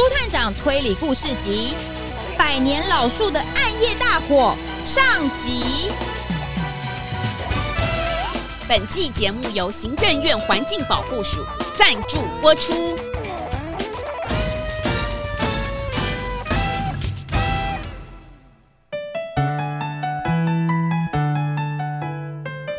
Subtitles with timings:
[0.00, 1.74] 朱探长推理故事集
[2.38, 4.56] 《百年老树的暗夜大火》
[4.88, 5.04] 上
[5.44, 5.90] 集。
[8.66, 11.44] 本季节目由行政院环境保护署
[11.74, 12.96] 赞助播出。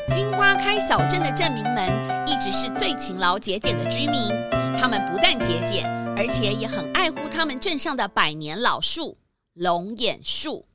[0.08, 1.88] 新花开小镇的镇民们
[2.26, 4.34] 一直是最勤劳节俭的居民，
[4.76, 6.01] 他们不但节俭。
[6.16, 9.18] 而且也很爱护他们镇上的百年老树
[9.54, 10.68] 龙眼树。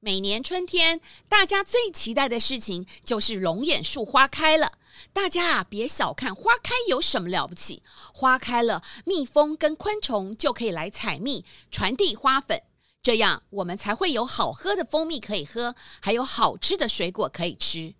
[0.00, 4.72] 每年春天，大家最期待的事情就是龙眼树花开了。
[5.12, 7.82] 大家啊，别小看花开有什么了不起，
[8.14, 12.62] 花开了，蜜蜂跟昆虫就可以来采蜜，传递花粉，
[13.02, 17.94] 这样我们才会有好喝的蜂蜜可以喝，还有好吃的水果可以吃。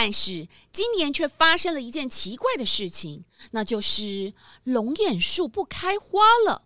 [0.00, 6.62] 但是今年却发生了一件奇怪的事情，那就是龙眼树不开花了。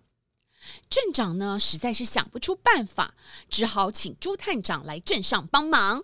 [0.91, 3.15] 镇长呢，实在是想不出办法，
[3.49, 6.03] 只好请朱探长来镇上帮忙。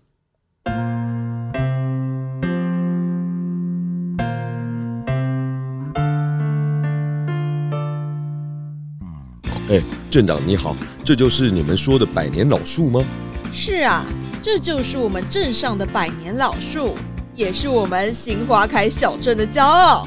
[9.69, 10.75] 哎，镇长你好，
[11.05, 13.05] 这就是你们说的百年老树吗？
[13.53, 14.07] 是啊，
[14.43, 16.97] 这就是我们镇上的百年老树。
[17.39, 20.05] 也是我们新花开小镇的骄傲，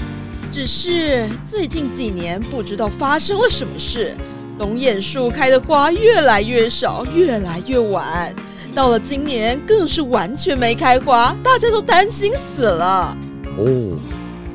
[0.52, 4.14] 只是最近几年不知道发生了什么事，
[4.60, 8.36] 龙眼树开的花越来越少，越来越晚，
[8.76, 13.18] 到了今年更是完全没开花，大家都担心死了。
[13.58, 13.98] 哦，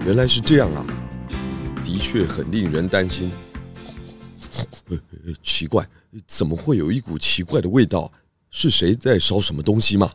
[0.04, 0.84] 原来是这样啊，
[1.82, 3.32] 的确很令人担心。
[5.42, 5.88] 奇怪，
[6.26, 8.12] 怎么会有一股奇怪的味道？
[8.50, 10.10] 是谁在烧什么东西吗？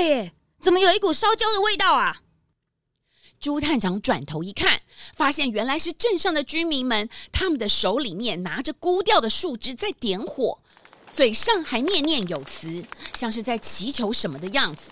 [0.00, 2.22] 对耶，怎么有一股烧焦的味道啊？
[3.38, 4.80] 朱探长转头一看，
[5.14, 10.58] 发现原来是镇上的居民们，他们的手里面拿着枯掉的树枝在点火，
[11.12, 12.82] 嘴上还念念有词，
[13.14, 14.90] 像是在祈求什么的样子。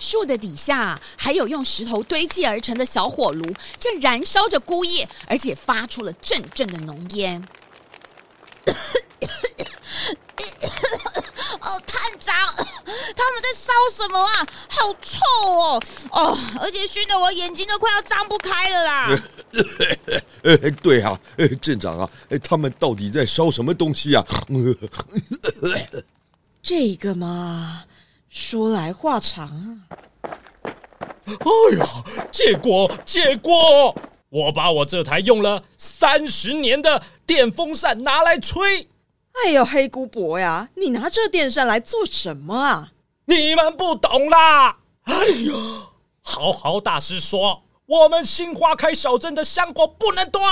[0.00, 7.46] 树的底下还有用石头堆砌而成的小火炉，正燃烧着枯叶，而且发出了阵阵的浓烟。
[11.60, 12.34] 哦，探长。
[13.16, 14.46] 他们在烧什么啊？
[14.68, 15.18] 好臭
[15.52, 15.82] 哦！
[16.10, 19.22] 哦，而且熏得我眼睛都快要张不开了啦！
[20.42, 21.18] 呃， 对啊，
[21.60, 22.10] 镇长啊，
[22.42, 24.24] 他们到底在烧什么东西啊？
[26.62, 27.84] 这个嘛，
[28.28, 29.86] 说来话长啊。
[31.26, 31.86] 哎呀，
[32.32, 33.94] 借过借过！
[34.28, 38.88] 我把我这台用了三十年的电风扇拿来吹。
[39.44, 42.92] 哎呦，黑姑婆呀，你拿这电扇来做什么啊？
[43.26, 44.78] 你们不懂啦！
[45.02, 45.52] 哎呀，
[46.22, 50.44] 豪豪大师说，我们新花开小镇的香火不能断。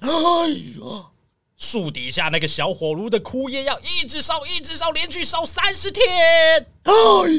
[0.00, 0.08] 哎
[0.48, 1.10] 呀，
[1.56, 6.66] 树底下那个小火炉的枯叶要一直烧，一直烧，连续烧三十天。
[6.84, 6.92] 哎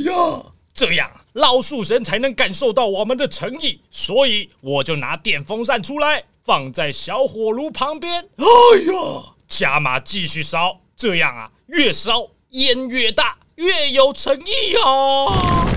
[0.05, 8.29] 呀，这样老树神才能感受到我们的诚意，所以我就拿电风扇出来，放在小火炉旁边。
[8.37, 8.45] 哎
[8.93, 13.37] 呀，加码继续烧，这样啊，越烧烟越大。
[13.55, 15.67] 越有诚意哦！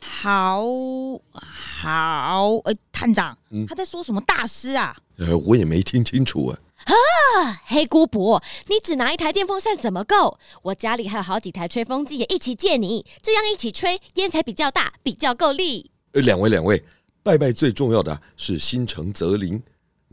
[0.00, 0.62] 好
[1.32, 4.96] 好，呃，探长，嗯、他在说什么大师啊？
[5.18, 6.58] 呃，我也没听清楚啊。
[6.84, 6.92] 啊，
[7.66, 10.38] 黑姑婆，你只拿一台电风扇怎么够？
[10.62, 15.90] 我家里还有好几台吹风机，也一起借你，这样一起吹，烟才比较大，比较够力。
[16.12, 16.82] 呃，两位两位，
[17.22, 19.62] 拜拜最重要的是心诚则灵。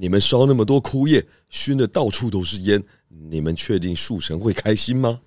[0.01, 2.83] 你们烧那么多枯叶，熏得到处都是烟。
[3.07, 5.19] 你们确定树神会开心吗？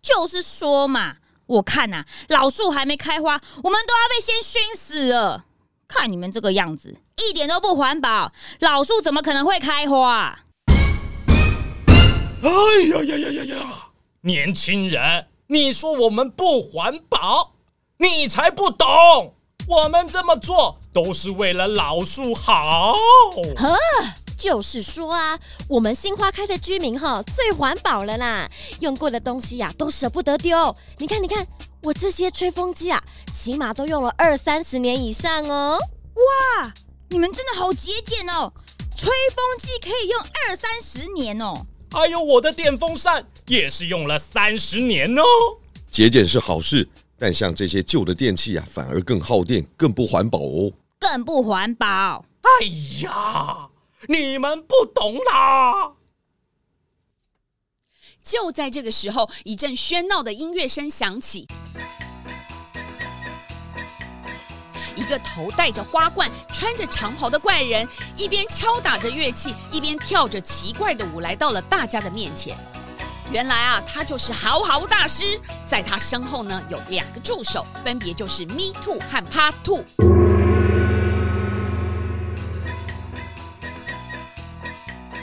[0.00, 1.16] 就是说嘛，
[1.46, 3.32] 我看呐、啊，老树还没开花，
[3.64, 5.44] 我们都要被先熏死了。
[5.88, 6.96] 看你们这个样子，
[7.28, 8.32] 一点都不环保。
[8.60, 10.44] 老树怎么可能会开花？
[10.66, 12.48] 哎
[12.92, 13.88] 呀呀呀呀呀！
[14.20, 17.56] 年轻人，你说我们不环保，
[17.98, 19.34] 你才不懂。
[19.66, 22.94] 我们这么做都是为了老树好。
[23.56, 23.78] 呵。
[24.38, 25.38] 就是说啊，
[25.68, 28.50] 我们新花开的居民哈最环保了啦，
[28.80, 30.74] 用过的东西呀、啊、都舍不得丢。
[30.98, 31.46] 你看，你看，
[31.84, 33.00] 我这些吹风机啊，
[33.32, 35.78] 起码都用了二三十年以上哦。
[36.58, 36.72] 哇，
[37.10, 38.52] 你们真的好节俭哦，
[38.96, 41.54] 吹风机可以用二三十年哦。
[41.92, 45.22] 还有我的电风扇也是用了三十年哦。
[45.88, 46.88] 节俭是好事，
[47.22, 50.72] 但像这些旧的电器啊，反而更耗电，更不环保哦。
[50.98, 52.24] 更不环保。
[52.42, 52.66] 哎
[53.04, 53.68] 呀！
[54.08, 55.92] 你们不懂啦！
[58.24, 61.46] 就在这个时候，一阵喧闹的音乐声响起，
[64.96, 67.86] 一一个头戴着花冠、穿着长袍的怪人，
[68.16, 72.56] 一边敲打着乐器，一边跳着奇怪的舞，来到了大家的面前。
[73.32, 79.82] 原来啊，他就是豪豪大师，在他身后呢有两个助手，分别就是 Me Too 和 Part Two。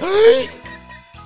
[0.01, 0.49] 哎，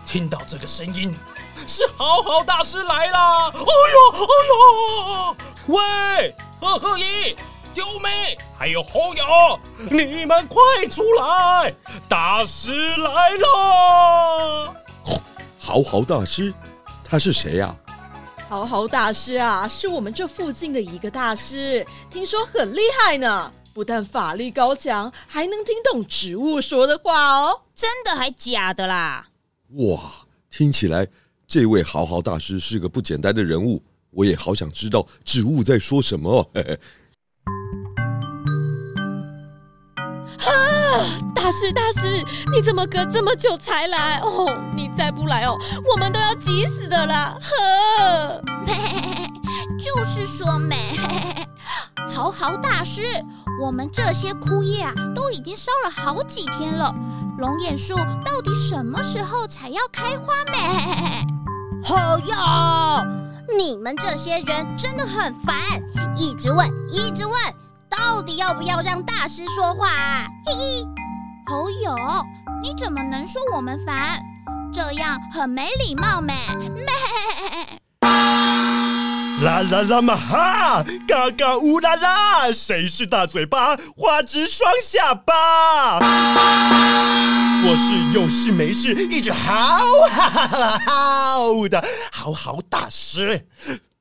[0.06, 1.18] 听到这个声音，
[1.66, 3.48] 是豪豪大师来啦！
[3.48, 4.20] 哎呦，哎
[4.50, 5.38] 呦！
[5.68, 7.34] 喂，赫赫姨、
[7.74, 9.58] 丢妹，还有侯友，
[9.90, 11.74] 你们快出来！
[12.10, 14.76] 大师来了！
[15.58, 16.54] 豪豪大师。
[17.14, 17.76] 他是谁呀？
[18.50, 23.54] 豪豪大师啊，是我们这附近的一个大师，听说很厉害呢。
[23.72, 27.62] 不但法力高强，还能听懂植物说的话哦。
[27.76, 29.28] 真的还假的啦？
[29.74, 31.08] 哇，听起来
[31.46, 33.80] 这位豪豪大师是个不简单的人物。
[34.10, 36.50] 我也好想知道植物在说什么。
[36.56, 36.80] 嘿嘿。
[41.54, 44.18] 师，大师，你怎么隔这么久才来？
[44.24, 45.56] 哦，你再不来哦，
[45.92, 47.38] 我们都要急死的啦！
[47.40, 48.42] 呵，
[49.78, 50.76] 就是说没，
[52.12, 53.02] 豪豪大师，
[53.62, 56.94] 我们这些枯叶啊，都已经烧了好几天了。
[57.38, 60.58] 龙眼树到底什么时候才要开花没？
[61.86, 63.06] 好呀，
[63.56, 65.56] 你们这些人真的很烦，
[66.18, 67.34] 一直问，一直问，
[67.90, 70.26] 到底要不要让大师说话啊？
[70.48, 71.03] 嘿嘿。
[71.46, 71.96] 侯友，
[72.62, 74.22] 你怎么能说我们烦？
[74.74, 76.34] 这样很没礼貌咩？
[76.74, 76.86] 咩！
[79.44, 86.00] 啦啦啦嘛哈，嘎嘎乌啦啦，谁是大嘴巴，花枝双下巴？
[86.00, 89.80] 我是有事没事一直嚎
[90.10, 93.48] 哈哈哈嚎的嚎嚎大师。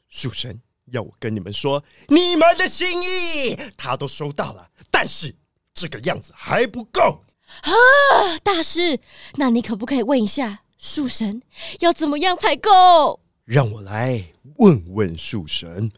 [0.08, 0.60] 树神
[0.92, 5.34] 要我跟你们说，你们的心意他都收到了，但是
[5.74, 7.24] 这个样子还不够。
[7.60, 8.98] 啊，大师，
[9.36, 11.42] 那你可不可以问一下树神，
[11.80, 13.20] 要怎么样才够？
[13.44, 14.24] 让我来
[14.56, 15.92] 问问树神。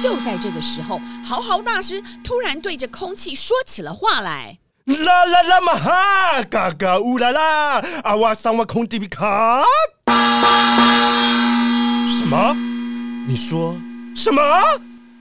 [0.00, 4.56] 就在这个时候，豪豪大师突然对着空气说起了话来
[4.86, 9.64] ：“啦啦啦嘛哈，嘎嘎乌啦啦，阿瓦桑瓦空地比卡。”
[12.16, 12.54] 什么？
[13.26, 13.76] 你说
[14.14, 14.42] 什么？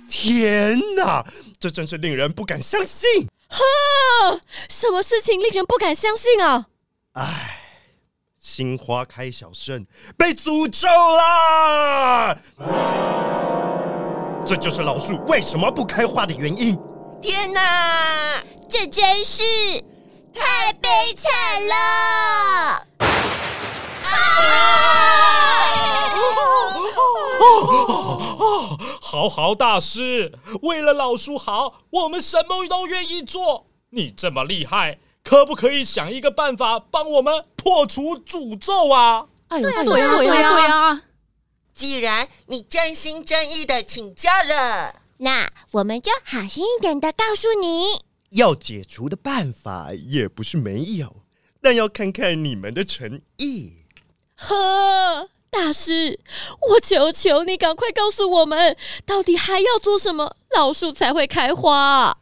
[0.07, 1.25] 天哪！
[1.59, 3.27] 这真是令人不敢相信！
[3.49, 4.39] 哈，
[4.69, 6.67] 什么事情令人不敢相信啊？
[7.13, 7.61] 唉，
[8.39, 12.37] 新花开小镇被诅咒啦！
[14.45, 16.77] 这就是老树为什么不开花的原因。
[17.21, 19.43] 天哪，这真是
[20.33, 21.31] 太悲惨
[21.67, 22.87] 了！
[29.17, 30.31] 豪豪大师，
[30.61, 33.65] 为了老叔好，我们什么都愿意做。
[33.89, 39.25] 你这么厉害，可不可以想一个办法帮我们破除诅咒啊？
[39.47, 41.01] 哎呀，对呀，对呀，对呀！
[41.73, 48.03] 既然你真心真意的请教了，那我们就好心一点的告诉你，
[48.37, 51.23] 要解除的办法也不是没有，
[51.59, 53.77] 但要看看你们的诚意。
[54.35, 55.29] 呵。
[55.59, 56.19] 大师，
[56.69, 58.77] 我求求你赶快告诉我们，
[59.07, 62.15] 到底还要做什么，老树才会开花？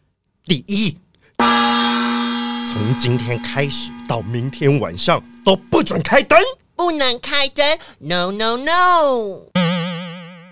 [0.45, 0.97] 第一，
[1.37, 6.39] 从今天开始到明天晚上都不准开灯，
[6.77, 9.41] 不能开灯，no no no。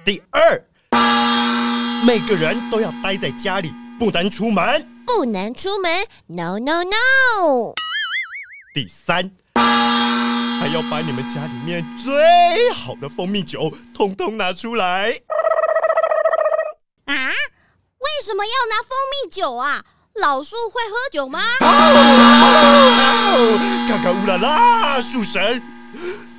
[0.04, 0.62] 第二，
[2.06, 7.74] 每个人都要待在家里，不能出门，不能出门，no no no。
[8.76, 9.32] 第三。
[10.64, 15.22] 还要把你们家里面最好的蜂蜜酒通通拿出来
[17.04, 17.14] 啊！
[17.18, 19.84] 为什么要拿蜂蜜酒啊？
[20.14, 21.58] 老树会喝酒吗？
[21.60, 21.68] 嘎
[24.02, 25.62] 嘎乌拉拉，树神，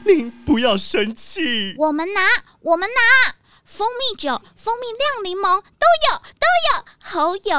[0.06, 1.74] 您不要生气。
[1.76, 2.22] 我们拿，
[2.62, 3.34] 我们拿
[3.66, 7.58] 蜂蜜酒、蜂蜜酿柠檬都有，都有，好有。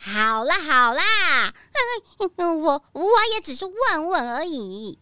[0.00, 1.52] 好啦，好啦，
[2.38, 4.98] 嗯， 我我也只是问问而已。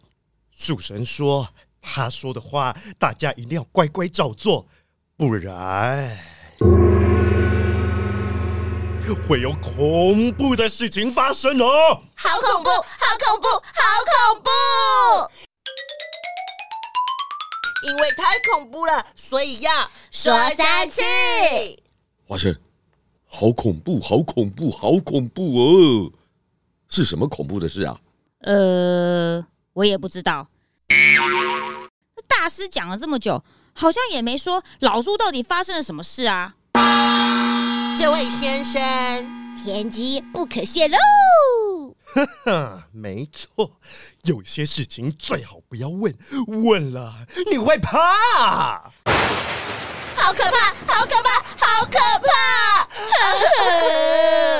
[0.57, 1.47] 树神说
[1.79, 4.65] ：“他说的话，大家一定要乖乖照做，
[5.15, 6.17] 不然
[9.27, 12.01] 会有恐怖的事情发生哦！
[12.15, 14.49] 好恐怖，好恐怖，好恐怖！
[17.87, 19.71] 因为太恐怖了，所以要
[20.09, 21.03] 说三次。
[22.25, 22.53] 花生，
[23.27, 26.11] 好恐怖，好恐怖，好恐怖哦！
[26.89, 27.99] 是什么恐怖的事啊？
[28.39, 29.45] 呃。”
[29.77, 30.47] 我也不知道，
[32.27, 33.43] 大师讲了这么久，
[33.73, 36.55] 好像也没说老朱到底发生了什么事啊。
[37.95, 40.97] 这位先生，天机不可泄露。
[42.11, 43.79] 哈哈，没错，
[44.23, 46.17] 有些事情最好不要问，
[46.47, 47.13] 问了
[47.51, 47.91] 你会怕。
[50.15, 52.83] 好可怕，好可怕，好可怕！
[52.83, 53.39] 呵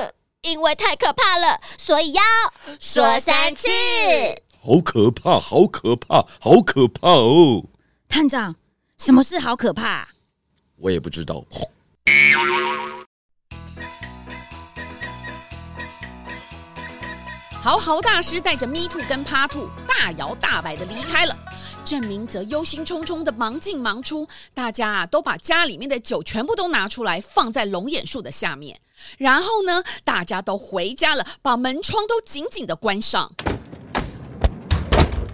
[0.04, 2.22] 呵，因为太可怕了，所以要
[2.80, 3.68] 说三次。
[4.68, 7.64] 好可怕，好可怕，好可怕哦！
[8.10, 8.54] 探长，
[8.98, 10.06] 什么事好可怕？
[10.76, 11.42] 我也不知道。
[17.62, 21.34] 豪豪大师带着咪兔跟趴兔大摇大摆的离开了，
[21.86, 24.28] 郑明则忧心忡忡的忙进忙出。
[24.54, 28.78] 大家啊都把家里面的酒全部都拿出来放在龙眼树的下面，
[29.18, 33.32] 然后呢，大家都回家了，把门窗都紧紧的关上。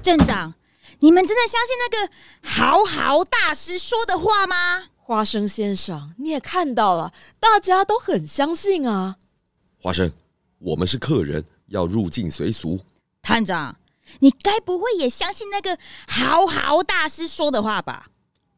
[0.03, 0.53] 镇长，
[0.99, 4.83] 你们真的相信那个豪豪大师说的话吗？
[4.97, 9.15] 花生先生，你也看到了，大家都很相信啊。
[9.81, 10.11] 花生，
[10.59, 11.43] 我们是客人。
[11.67, 12.79] 要入境随俗，
[13.21, 13.75] 探长，
[14.19, 15.75] 你该不会也相信那个
[16.07, 18.05] 豪豪大师说的话吧？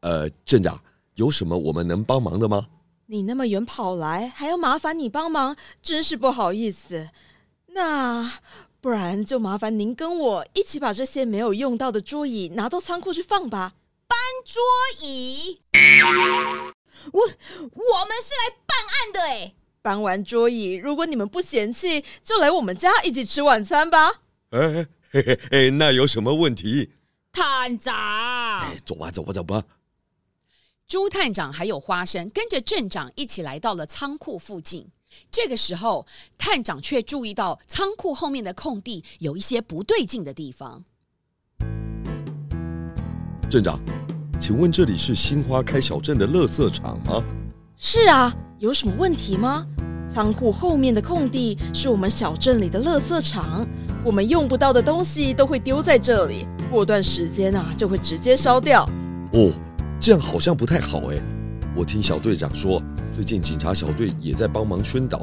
[0.00, 0.78] 呃，镇长，
[1.14, 2.66] 有什么我们能帮忙的吗？
[3.06, 7.08] 你那么远跑来，还要麻烦你帮忙，真是不好意思。
[7.68, 8.30] 那
[8.86, 13.74] 不然就麻烦您跟我一起把这些没有用到的桌椅拿到仓库去放吧。
[14.06, 14.62] 搬桌
[15.04, 15.60] 椅？
[17.12, 19.54] 我我们是来办案的哎。
[19.82, 24.22] 搬完桌椅，如果你们不嫌弃，就来我们家一起吃晚餐吧。
[24.50, 26.92] 哎嘿嘿嘿，那有什么问题？
[27.32, 27.92] 探长，
[28.60, 29.64] 哎，走吧，走吧，走吧。
[30.86, 34.92] 朱探长还有花生跟着镇长一起来到了仓库附近。
[35.30, 36.06] 这个时候，
[36.38, 40.84] 探长却注意到仓库后面的空地有一些不对劲的地方。
[43.48, 43.78] 镇长，
[44.40, 47.22] 请问这里是新花开小镇的垃圾场吗？
[47.76, 49.66] 是啊，有什么问题吗？
[50.12, 53.66] 仓库后面的空地是我们小镇里的垃圾场，
[54.04, 58.88] 我们用不到的东西都会丢在这里，过段时间啊就会直接烧掉。
[59.32, 59.52] 哦，
[60.00, 61.35] 这样好像不太好哎。
[61.78, 62.82] 我听小队长说，
[63.14, 65.18] 最近警察小队也在帮忙宣导，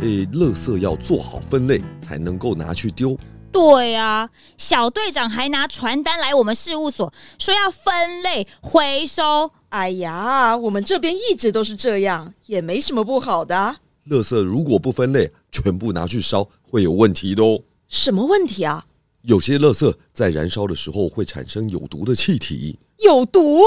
[0.00, 3.18] 诶，垃圾要做好分类才能够拿去丢。
[3.50, 9.50] 对啊，小队长还拿传单来我们事务所，说要分类回收。
[9.70, 13.78] 哎呀，我们这边一直都是这样，也没什么不好的。
[14.08, 17.62] 垃圾如果不分类，全部拿去烧，会有问题的哦。
[17.88, 18.86] 什么问题啊？
[19.22, 22.78] 有些垃圾在燃烧的时候会产生有毒的气体。
[23.04, 23.58] 有毒？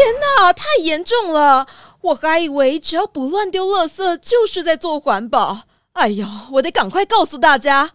[0.00, 1.66] 天哪，太严重了！
[2.00, 5.64] 我还以为只要不乱丢垃圾，就是在做环保。
[5.92, 7.90] 哎呦，我得赶快告诉大家。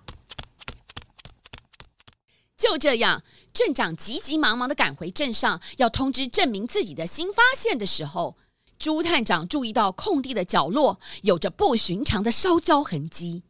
[2.55, 3.23] 就这样。
[3.51, 8.35] 镇长急急忙忙的赶回镇上，要通知证明自己的新发现的时候，
[8.77, 13.41] 朱探长注意到空地的角落有着不寻常的烧焦痕迹。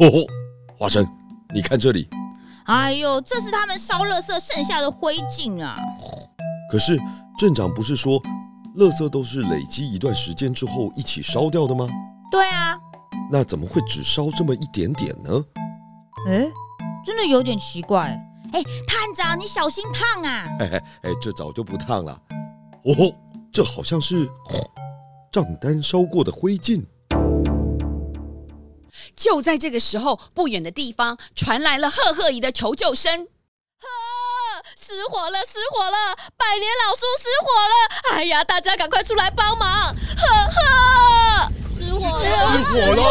[0.00, 0.26] 嚯嚯，
[0.76, 1.06] 华生，
[1.54, 2.08] 你看这里。
[2.64, 5.76] 哎呦，这是他们烧垃圾剩下的灰烬啊！
[6.70, 6.98] 可是
[7.40, 8.20] 镇长不是说，
[8.76, 11.88] 垃圾都是累积一段时间之后一起烧掉的吗？
[12.30, 12.78] 对啊。
[13.32, 15.42] 那怎么会只烧这么一点点呢？
[16.28, 16.46] 哎，
[17.02, 18.08] 真的有点奇怪。
[18.52, 20.44] 哎，探长，你小心烫啊！
[20.58, 22.12] 嘿嘿，哎，这早就不烫了。
[22.84, 23.16] 哦，
[23.50, 24.28] 这好像是
[25.32, 26.84] 账单烧过的灰烬。
[29.16, 33.39] 就在这个时候，不远的地方传来了赫赫姨的求救声：“啊，
[34.90, 36.16] 失火了，失火了！
[36.36, 37.74] 百年老树失火了！
[38.10, 39.68] 哎呀，大家赶快出来帮忙！
[39.70, 42.18] 呵呵，失火了，
[42.58, 43.02] 失火了，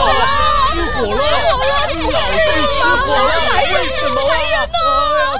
[0.73, 1.23] 失火了，
[2.11, 3.31] 老树失火了！
[3.71, 4.35] 为什么啊？”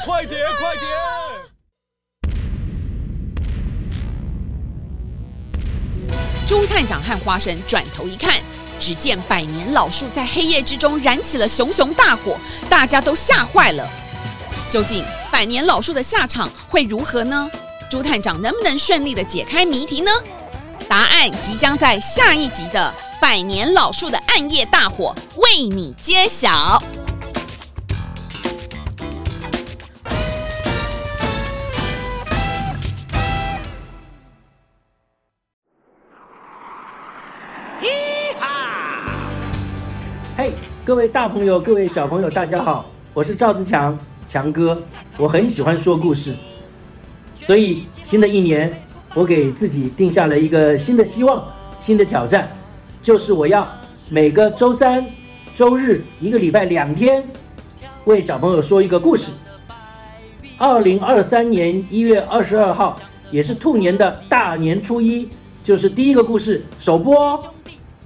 [0.08, 0.88] 快点，快点！
[6.48, 8.40] 朱探长和花生转头一看，
[8.80, 12.38] 只见百年老树在黑夜之中燃起了熊熊大火，
[12.70, 13.86] 大家都吓坏了。
[14.70, 17.50] 究竟百年老树的下场会如何呢？
[17.90, 20.12] 朱探长能不能顺利的解开谜题呢？
[20.88, 26.82] 答案即将在下一集的《百年老树的暗夜大火》为你揭晓。
[40.86, 43.96] 各位大朋友，各位小朋友，大家好，我是赵自强，
[44.30, 44.80] 强哥
[45.18, 46.36] 我很喜欢说故事。
[47.34, 48.72] 所以新的一年
[49.16, 51.44] 我给自己定下了一个新的希望
[51.80, 52.56] 新的挑战。
[53.02, 53.68] 就是我要
[54.12, 55.04] 每个周三
[55.52, 57.28] 周日一个礼拜两天
[58.06, 59.32] 为小朋友说一个故事。
[60.60, 65.28] 二零二三年一月二十二号也是兔年的大年初一
[65.64, 67.44] 就是第一个故事首播哦。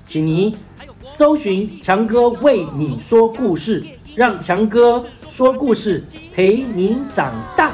[0.05, 0.55] 请您
[1.17, 3.83] 搜寻强哥为你说故事。
[4.15, 6.03] 让强哥说故事
[6.33, 7.71] 陪您长大。